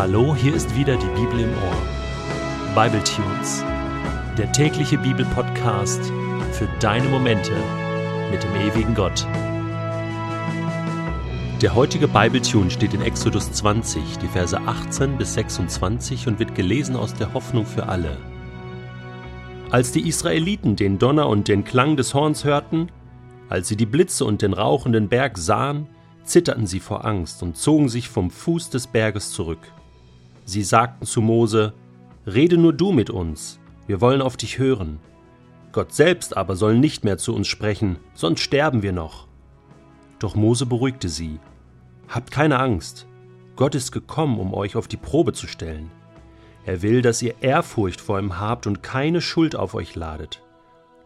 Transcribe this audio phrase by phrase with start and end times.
[0.00, 2.74] Hallo, hier ist wieder die Bibel im Ohr.
[2.74, 3.62] Bible Tunes,
[4.38, 6.00] der tägliche Bibelpodcast
[6.52, 7.52] für deine Momente
[8.30, 9.26] mit dem ewigen Gott.
[11.60, 16.54] Der heutige Bible Tune steht in Exodus 20, die Verse 18 bis 26 und wird
[16.54, 18.16] gelesen aus der Hoffnung für alle.
[19.68, 22.90] Als die Israeliten den Donner und den Klang des Horns hörten,
[23.50, 25.88] als sie die Blitze und den rauchenden Berg sahen,
[26.24, 29.60] zitterten sie vor Angst und zogen sich vom Fuß des Berges zurück.
[30.50, 31.74] Sie sagten zu Mose,
[32.26, 34.98] Rede nur du mit uns, wir wollen auf dich hören.
[35.70, 39.28] Gott selbst aber soll nicht mehr zu uns sprechen, sonst sterben wir noch.
[40.18, 41.38] Doch Mose beruhigte sie,
[42.08, 43.06] Habt keine Angst,
[43.54, 45.92] Gott ist gekommen, um euch auf die Probe zu stellen.
[46.64, 50.42] Er will, dass ihr Ehrfurcht vor ihm habt und keine Schuld auf euch ladet.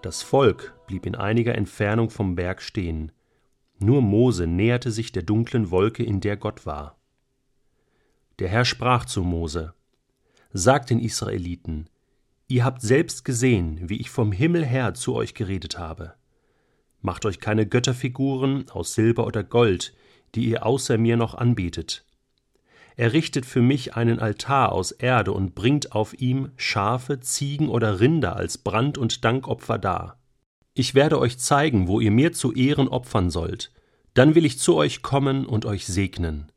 [0.01, 3.13] Das Volk blieb in einiger Entfernung vom Berg stehen.
[3.79, 6.97] Nur Mose näherte sich der dunklen Wolke, in der Gott war.
[8.41, 9.75] Der Herr sprach zu Mose:
[10.53, 11.89] Sagt den Israeliten:
[12.49, 16.15] Ihr habt selbst gesehen, wie ich vom Himmel her zu euch geredet habe.
[17.01, 19.95] Macht euch keine Götterfiguren aus Silber oder Gold,
[20.35, 22.05] die ihr außer mir noch anbetet.
[22.97, 28.37] Errichtet für mich einen Altar aus Erde und bringt auf ihm Schafe, Ziegen oder Rinder
[28.37, 30.19] als Brand- und Dankopfer dar.
[30.75, 33.73] Ich werde euch zeigen, wo ihr mir zu Ehren opfern sollt,
[34.15, 36.51] dann will ich zu euch kommen und euch segnen.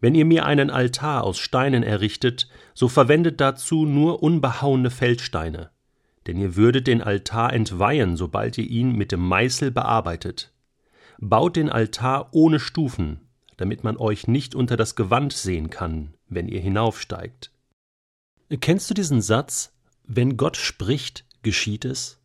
[0.00, 5.70] Wenn ihr mir einen Altar aus Steinen errichtet, so verwendet dazu nur unbehauene Feldsteine,
[6.26, 10.52] denn ihr würdet den Altar entweihen, sobald ihr ihn mit dem Meißel bearbeitet.
[11.18, 13.20] Baut den Altar ohne Stufen,
[13.56, 17.50] damit man euch nicht unter das Gewand sehen kann, wenn ihr hinaufsteigt.
[18.60, 19.72] Kennst du diesen Satz,
[20.04, 22.20] wenn Gott spricht, geschieht es?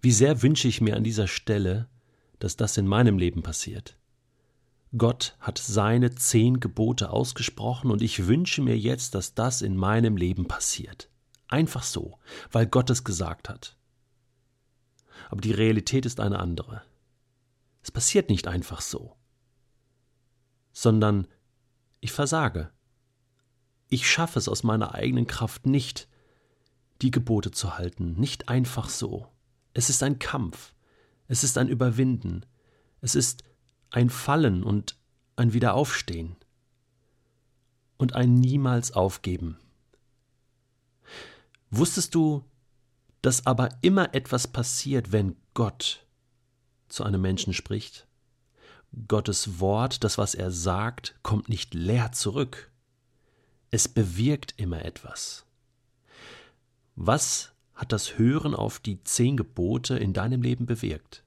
[0.00, 1.88] Wie sehr wünsche ich mir an dieser Stelle,
[2.38, 3.96] dass das in meinem Leben passiert.
[4.96, 10.16] Gott hat seine zehn Gebote ausgesprochen und ich wünsche mir jetzt, dass das in meinem
[10.16, 11.08] Leben passiert.
[11.48, 12.18] Einfach so,
[12.50, 13.76] weil Gott es gesagt hat.
[15.30, 16.82] Aber die Realität ist eine andere.
[17.82, 19.16] Es passiert nicht einfach so,
[20.72, 21.26] sondern
[22.00, 22.70] ich versage.
[23.88, 26.08] Ich schaffe es aus meiner eigenen Kraft nicht,
[27.00, 29.26] die Gebote zu halten, nicht einfach so.
[29.74, 30.74] Es ist ein Kampf,
[31.28, 32.44] es ist ein Überwinden,
[33.00, 33.42] es ist
[33.92, 34.96] ein Fallen und
[35.36, 36.36] ein Wiederaufstehen
[37.98, 39.58] und ein niemals aufgeben.
[41.70, 42.44] Wusstest du,
[43.22, 46.04] dass aber immer etwas passiert, wenn Gott
[46.88, 48.06] zu einem Menschen spricht?
[49.08, 52.70] Gottes Wort, das, was er sagt, kommt nicht leer zurück.
[53.70, 55.46] Es bewirkt immer etwas.
[56.94, 61.21] Was hat das Hören auf die zehn Gebote in deinem Leben bewirkt?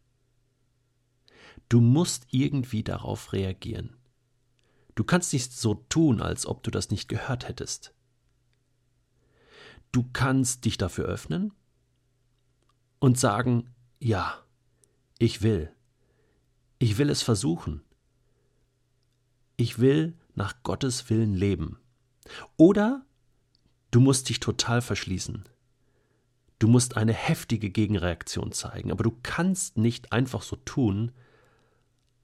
[1.70, 3.96] Du musst irgendwie darauf reagieren.
[4.96, 7.94] Du kannst nicht so tun, als ob du das nicht gehört hättest.
[9.92, 11.54] Du kannst dich dafür öffnen
[13.00, 14.44] und sagen, ja,
[15.20, 15.72] ich will.
[16.80, 17.82] Ich will es versuchen.
[19.58, 21.80] Ich will nach Gottes Willen leben.
[22.58, 23.06] Oder
[23.92, 25.48] du musst dich total verschließen.
[26.60, 31.12] Du musst eine heftige Gegenreaktion zeigen, aber du kannst nicht einfach so tun,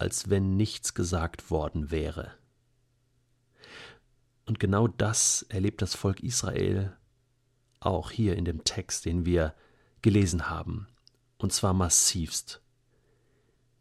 [0.01, 2.33] als wenn nichts gesagt worden wäre.
[4.45, 6.97] Und genau das erlebt das Volk Israel
[7.79, 9.53] auch hier in dem Text, den wir
[10.01, 10.87] gelesen haben,
[11.37, 12.63] und zwar massivst.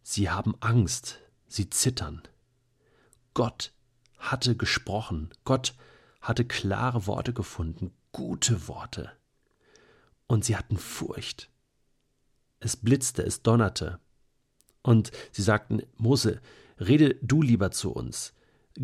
[0.03, 2.20] Sie haben Angst, sie zittern.
[3.32, 3.72] Gott
[4.19, 5.75] hatte gesprochen, Gott
[6.20, 9.10] hatte klare Worte gefunden, gute Worte.
[10.26, 11.50] Und sie hatten Furcht.
[12.59, 14.00] Es blitzte, es donnerte,
[14.82, 16.41] und sie sagten, Mose,
[16.78, 18.34] rede du lieber zu uns.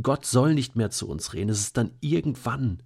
[0.03, 1.51] Gott soll nicht mehr zu uns reden.
[1.51, 2.83] Es ist dann irgendwann,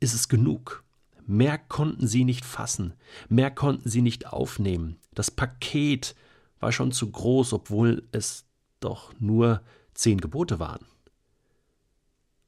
[0.00, 0.84] ist es genug.
[1.26, 2.94] Mehr konnten sie nicht fassen,
[3.28, 4.98] mehr konnten sie nicht aufnehmen.
[5.14, 6.16] Das Paket
[6.58, 8.46] war schon zu groß, obwohl es
[8.80, 9.62] doch nur
[9.94, 10.84] zehn Gebote waren.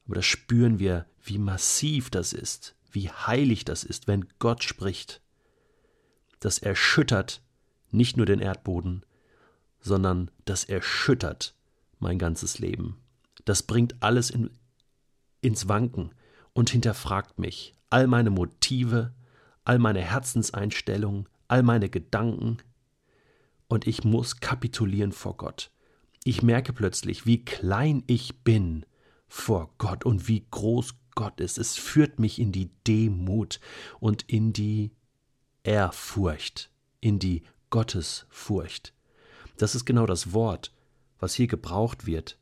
[0.06, 5.22] Aber da spüren wir, wie massiv das ist, wie heilig das ist, wenn Gott spricht.
[6.40, 7.40] Das erschüttert
[7.90, 9.04] nicht nur den Erdboden,
[9.82, 11.54] sondern das erschüttert
[11.98, 13.02] mein ganzes Leben.
[13.44, 14.50] Das bringt alles in,
[15.40, 16.14] ins Wanken
[16.54, 19.12] und hinterfragt mich, all meine Motive,
[19.64, 22.58] all meine Herzenseinstellungen, all meine Gedanken.
[23.68, 25.70] Und ich muss kapitulieren vor Gott.
[26.24, 28.86] Ich merke plötzlich, wie klein ich bin
[29.26, 31.58] vor Gott und wie groß Gott ist.
[31.58, 33.60] Es führt mich in die Demut
[33.98, 34.92] und in die
[35.64, 36.70] Ehrfurcht,
[37.00, 38.92] in die Gottesfurcht.
[39.56, 40.72] Das ist genau das Wort,
[41.18, 42.38] was hier gebraucht wird.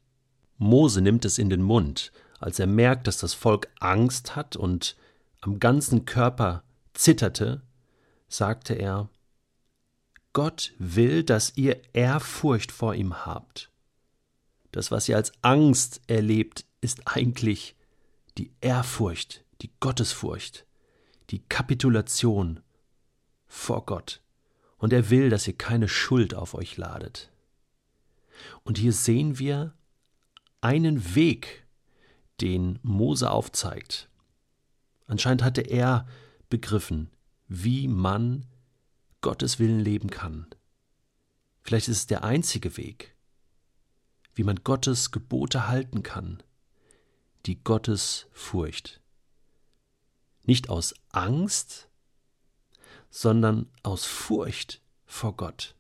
[0.59, 4.97] Mose nimmt es in den Mund, als er merkt, dass das Volk Angst hat und
[5.41, 6.63] am ganzen Körper
[6.95, 7.63] zitterte,
[8.29, 9.09] sagte er,
[10.33, 13.71] Gott will, dass ihr Ehrfurcht vor ihm habt.
[14.71, 17.75] Das, was ihr als Angst erlebt, ist eigentlich
[18.39, 20.65] die Ehrfurcht, die Gottesfurcht,
[21.31, 22.61] die Kapitulation
[23.47, 24.23] vor Gott.
[24.81, 27.31] Und er will, dass ihr keine Schuld auf euch ladet.
[28.65, 29.75] Und hier sehen wir
[30.63, 31.67] einen Weg,
[32.41, 34.09] den Mose aufzeigt.
[35.07, 36.07] Anscheinend hatte er
[36.49, 37.11] begriffen,
[37.47, 38.47] wie man
[39.21, 40.47] Gottes Willen leben kann.
[41.63, 43.15] Vielleicht ist es der einzige Weg,
[44.35, 46.43] wie man Gottes Gebote halten kann,
[47.45, 49.03] die Gottes Furcht.
[50.45, 51.90] Nicht aus Angst,
[53.11, 55.75] sondern aus Furcht vor Gott,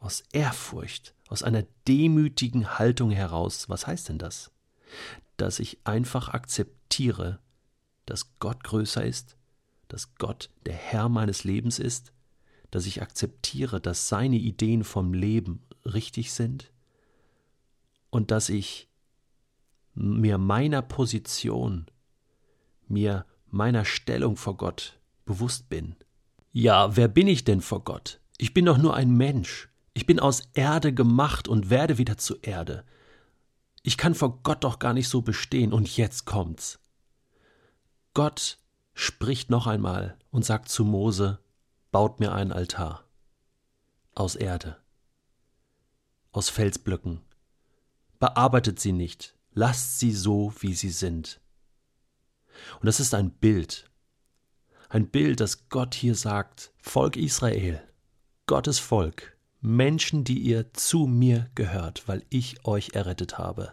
[0.00, 3.68] aus Ehrfurcht, aus einer demütigen Haltung heraus.
[3.68, 4.50] Was heißt denn das?
[5.36, 7.38] Dass ich einfach akzeptiere,
[8.06, 9.36] dass Gott größer ist,
[9.88, 12.12] dass Gott der Herr meines Lebens ist,
[12.70, 16.72] dass ich akzeptiere, dass seine Ideen vom Leben richtig sind
[18.10, 18.88] und dass ich
[19.94, 21.86] mir meiner Position,
[22.88, 25.94] mir meiner Stellung vor Gott bewusst bin.
[26.56, 28.20] Ja, wer bin ich denn vor Gott?
[28.38, 29.68] Ich bin doch nur ein Mensch.
[29.92, 32.84] Ich bin aus Erde gemacht und werde wieder zu Erde.
[33.82, 36.78] Ich kann vor Gott doch gar nicht so bestehen, und jetzt kommt's.
[38.14, 38.58] Gott
[38.92, 41.40] spricht noch einmal und sagt zu Mose,
[41.90, 43.02] baut mir einen Altar.
[44.14, 44.76] Aus Erde.
[46.30, 47.20] Aus Felsblöcken.
[48.20, 49.34] Bearbeitet sie nicht.
[49.54, 51.40] Lasst sie so, wie sie sind.
[52.78, 53.90] Und das ist ein Bild.
[54.94, 57.82] Ein Bild, das Gott hier sagt, Volk Israel,
[58.46, 63.72] Gottes Volk, Menschen, die ihr zu mir gehört, weil ich euch errettet habe.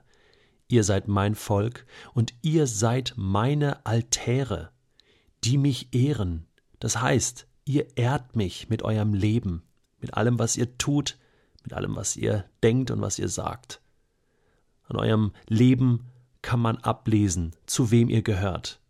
[0.68, 1.85] Ihr seid mein Volk
[2.15, 4.71] und ihr seid meine Altäre,
[5.44, 6.47] die mich ehren.
[6.79, 9.62] Das heißt, ihr ehrt mich mit eurem Leben,
[10.00, 11.19] mit allem, was ihr tut,
[11.62, 13.79] mit allem, was ihr denkt und was ihr sagt.
[14.85, 16.07] An eurem Leben
[16.41, 18.81] kann man ablesen, zu wem ihr gehört.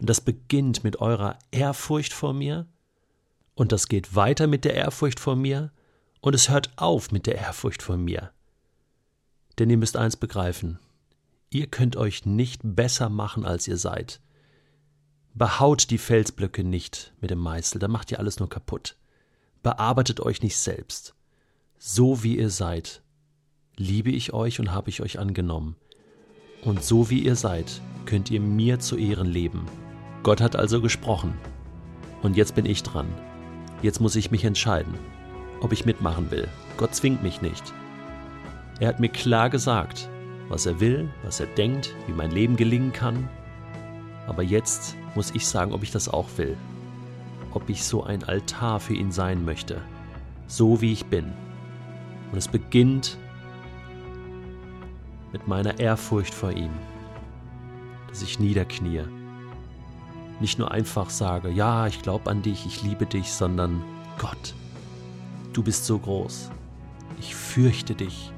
[0.00, 2.66] Und das beginnt mit eurer Ehrfurcht vor mir,
[3.54, 5.70] und das geht weiter mit der Ehrfurcht vor mir,
[6.22, 8.32] und es hört auf mit der Ehrfurcht vor mir.
[9.58, 10.78] Denn ihr müsst eins begreifen,
[11.50, 14.20] ihr könnt euch nicht besser machen, als ihr seid.
[15.34, 18.96] Behaut die Felsblöcke nicht mit dem Meißel, da macht ihr alles nur kaputt.
[19.62, 21.14] Bearbeitet euch nicht selbst.
[21.78, 23.02] So wie ihr seid,
[23.76, 25.76] liebe ich euch und habe ich euch angenommen.
[26.62, 29.66] Und so wie ihr seid, könnt ihr mir zu Ehren leben.
[30.22, 31.34] Gott hat also gesprochen.
[32.22, 33.06] Und jetzt bin ich dran.
[33.82, 34.94] Jetzt muss ich mich entscheiden,
[35.60, 36.48] ob ich mitmachen will.
[36.76, 37.72] Gott zwingt mich nicht.
[38.78, 40.10] Er hat mir klar gesagt,
[40.48, 43.28] was er will, was er denkt, wie mein Leben gelingen kann.
[44.26, 46.56] Aber jetzt muss ich sagen, ob ich das auch will.
[47.52, 49.80] Ob ich so ein Altar für ihn sein möchte.
[50.46, 51.32] So wie ich bin.
[52.30, 53.16] Und es beginnt
[55.32, 56.72] mit meiner Ehrfurcht vor ihm.
[58.08, 59.04] Dass ich niederknie.
[60.40, 63.82] Nicht nur einfach sage, ja, ich glaube an dich, ich liebe dich, sondern
[64.18, 64.54] Gott,
[65.52, 66.50] du bist so groß.
[67.18, 68.32] Ich fürchte dich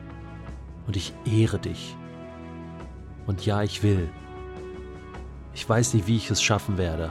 [0.87, 1.97] und ich ehre dich.
[3.27, 4.11] Und ja, ich will.
[5.55, 7.11] Ich weiß nicht, wie ich es schaffen werde,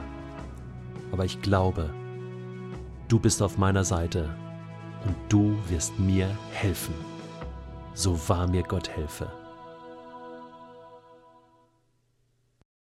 [1.10, 1.94] aber ich glaube,
[3.08, 4.36] du bist auf meiner Seite
[5.06, 6.94] und du wirst mir helfen.
[7.94, 9.30] So wahr mir Gott helfe.